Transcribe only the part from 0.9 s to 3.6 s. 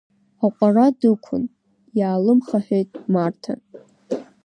дықәын, иаалымхаҳәеит Марҭа.